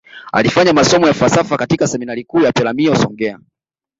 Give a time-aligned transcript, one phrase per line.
[0.33, 3.39] Alifanya masomo ya falsafa katika seminari kuu ya peremiho songea